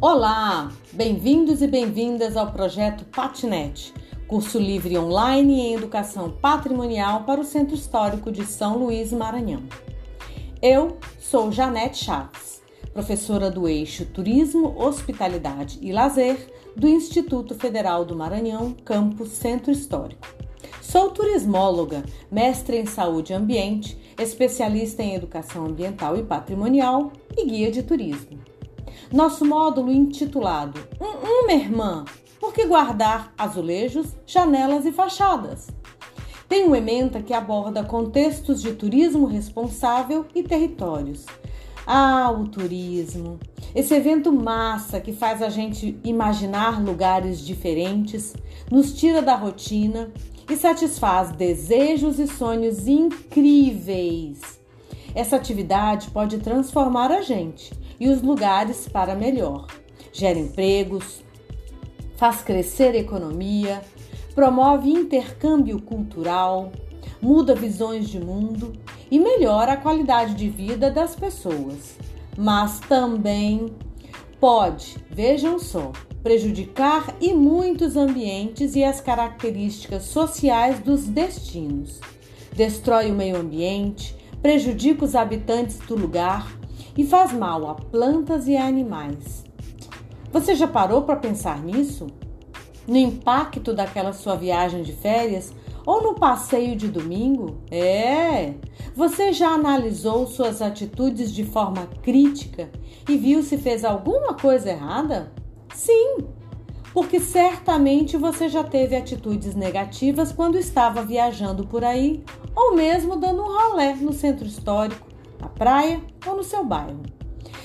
Olá, 0.00 0.70
bem-vindos 0.92 1.60
e 1.60 1.66
bem-vindas 1.66 2.36
ao 2.36 2.52
projeto 2.52 3.04
Patinet, 3.06 3.92
curso 4.28 4.56
livre 4.56 4.96
online 4.96 5.60
em 5.60 5.74
educação 5.74 6.30
patrimonial 6.30 7.24
para 7.24 7.40
o 7.40 7.44
Centro 7.44 7.74
Histórico 7.74 8.30
de 8.30 8.46
São 8.46 8.78
Luís, 8.78 9.12
Maranhão. 9.12 9.64
Eu 10.62 10.98
sou 11.18 11.50
Janete 11.50 12.04
Chaves, 12.04 12.62
professora 12.92 13.50
do 13.50 13.66
eixo 13.66 14.06
Turismo, 14.06 14.72
Hospitalidade 14.80 15.80
e 15.82 15.90
Lazer 15.90 16.48
do 16.76 16.86
Instituto 16.86 17.56
Federal 17.56 18.04
do 18.04 18.14
Maranhão, 18.14 18.76
campus 18.84 19.30
Centro 19.30 19.72
Histórico. 19.72 20.28
Sou 20.80 21.10
turismóloga, 21.10 22.04
mestre 22.30 22.78
em 22.78 22.86
saúde 22.86 23.32
e 23.32 23.34
ambiente, 23.34 23.98
especialista 24.16 25.02
em 25.02 25.16
educação 25.16 25.66
ambiental 25.66 26.16
e 26.16 26.22
patrimonial 26.22 27.12
e 27.36 27.44
guia 27.44 27.72
de 27.72 27.82
turismo. 27.82 28.38
Nosso 29.12 29.44
módulo 29.44 29.90
intitulado 29.90 30.80
Um, 31.00 31.44
uma 31.44 31.52
irmã, 31.52 32.04
por 32.40 32.52
que 32.52 32.66
guardar 32.66 33.32
azulejos, 33.36 34.08
janelas 34.26 34.84
e 34.84 34.92
fachadas? 34.92 35.68
Tem 36.48 36.68
um 36.68 36.74
ementa 36.74 37.20
que 37.20 37.34
aborda 37.34 37.84
contextos 37.84 38.62
de 38.62 38.72
turismo 38.72 39.26
responsável 39.26 40.24
e 40.34 40.42
territórios. 40.42 41.26
Ah, 41.86 42.30
o 42.30 42.48
turismo! 42.48 43.38
Esse 43.74 43.94
evento 43.94 44.32
massa 44.32 45.00
que 45.00 45.12
faz 45.12 45.42
a 45.42 45.48
gente 45.48 45.98
imaginar 46.02 46.82
lugares 46.82 47.40
diferentes, 47.40 48.34
nos 48.70 48.92
tira 48.94 49.20
da 49.20 49.34
rotina 49.34 50.10
e 50.50 50.56
satisfaz 50.56 51.32
desejos 51.32 52.18
e 52.18 52.26
sonhos 52.26 52.86
incríveis. 52.86 54.58
Essa 55.14 55.36
atividade 55.36 56.10
pode 56.10 56.38
transformar 56.38 57.10
a 57.10 57.20
gente 57.20 57.72
e 57.98 58.08
os 58.08 58.22
lugares 58.22 58.88
para 58.88 59.14
melhor. 59.14 59.66
Gera 60.12 60.38
empregos, 60.38 61.22
faz 62.16 62.42
crescer 62.42 62.94
a 62.94 62.98
economia, 62.98 63.82
promove 64.34 64.90
intercâmbio 64.90 65.80
cultural, 65.80 66.72
muda 67.20 67.54
visões 67.54 68.08
de 68.08 68.18
mundo 68.18 68.72
e 69.10 69.18
melhora 69.18 69.72
a 69.72 69.76
qualidade 69.76 70.34
de 70.34 70.48
vida 70.48 70.90
das 70.90 71.14
pessoas. 71.14 71.96
Mas 72.36 72.80
também 72.80 73.66
pode, 74.40 74.96
vejam 75.10 75.58
só, 75.58 75.92
prejudicar 76.22 77.16
e 77.20 77.32
muitos 77.32 77.96
ambientes 77.96 78.76
e 78.76 78.84
as 78.84 79.00
características 79.00 80.04
sociais 80.04 80.80
dos 80.80 81.06
destinos. 81.06 82.00
Destrói 82.54 83.10
o 83.10 83.14
meio 83.14 83.36
ambiente, 83.36 84.16
prejudica 84.42 85.04
os 85.04 85.14
habitantes 85.14 85.78
do 85.78 85.96
lugar 85.96 86.57
e 86.98 87.06
faz 87.06 87.32
mal 87.32 87.70
a 87.70 87.74
plantas 87.76 88.48
e 88.48 88.56
a 88.56 88.66
animais. 88.66 89.44
Você 90.32 90.56
já 90.56 90.66
parou 90.66 91.02
para 91.02 91.14
pensar 91.14 91.62
nisso? 91.62 92.08
No 92.88 92.96
impacto 92.96 93.72
daquela 93.72 94.12
sua 94.12 94.34
viagem 94.34 94.82
de 94.82 94.92
férias 94.92 95.54
ou 95.86 96.02
no 96.02 96.14
passeio 96.16 96.74
de 96.74 96.88
domingo? 96.88 97.62
É! 97.70 98.54
Você 98.96 99.32
já 99.32 99.50
analisou 99.50 100.26
suas 100.26 100.60
atitudes 100.60 101.32
de 101.32 101.44
forma 101.44 101.86
crítica 102.02 102.68
e 103.08 103.16
viu 103.16 103.44
se 103.44 103.56
fez 103.56 103.84
alguma 103.84 104.34
coisa 104.34 104.70
errada? 104.70 105.32
Sim, 105.72 106.18
porque 106.92 107.20
certamente 107.20 108.16
você 108.16 108.48
já 108.48 108.64
teve 108.64 108.96
atitudes 108.96 109.54
negativas 109.54 110.32
quando 110.32 110.58
estava 110.58 111.02
viajando 111.02 111.64
por 111.64 111.84
aí 111.84 112.24
ou 112.56 112.74
mesmo 112.74 113.14
dando 113.14 113.42
um 113.42 113.56
rolé 113.56 113.94
no 113.94 114.12
centro 114.12 114.46
histórico 114.46 115.07
na 115.40 115.48
praia 115.48 116.00
ou 116.26 116.36
no 116.36 116.42
seu 116.42 116.64
bairro. 116.64 117.02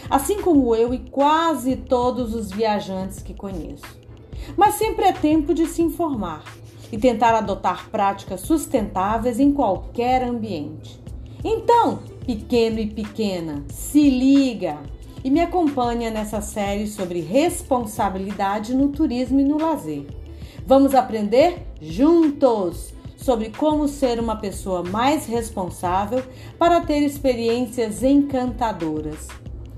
Assim 0.10 0.42
como 0.42 0.76
eu 0.76 0.94
e 0.94 1.00
quase 1.00 1.76
todos 1.76 2.34
os 2.36 2.52
viajantes 2.52 3.22
que 3.22 3.34
conheço. 3.34 3.86
Mas 4.58 4.76
sempre 4.76 5.06
é 5.06 5.14
tempo 5.14 5.54
de 5.54 5.66
se 5.66 5.82
informar 5.82 6.44
e 6.92 6.98
tentar 6.98 7.34
adotar 7.36 7.90
práticas 7.90 8.42
sustentáveis 8.42 9.40
em 9.40 9.52
qualquer 9.52 10.24
ambiente. 10.24 11.02
Então, 11.44 12.00
pequeno 12.26 12.80
e 12.80 12.88
pequena, 12.88 13.64
se 13.70 14.10
liga 14.10 14.78
e 15.24 15.32
me 15.32 15.42
acompanha 15.42 16.12
nessa 16.12 16.42
série 16.42 16.88
sobre 16.88 17.22
responsabilidade 17.22 18.76
no 18.76 18.90
turismo 18.90 19.40
e 19.40 19.44
no 19.44 19.58
lazer. 19.58 20.06
Vamos 20.66 20.94
aprender 20.94 21.66
juntos! 21.82 22.94
Sobre 23.24 23.50
como 23.52 23.88
ser 23.88 24.20
uma 24.20 24.36
pessoa 24.36 24.84
mais 24.84 25.26
responsável 25.26 26.22
para 26.60 26.82
ter 26.82 27.00
experiências 27.00 28.04
encantadoras. 28.04 29.30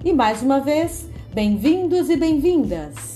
E 0.04 0.12
mais 0.12 0.42
uma 0.42 0.60
vez, 0.60 1.08
bem-vindos 1.32 2.10
e 2.10 2.18
bem-vindas! 2.18 3.15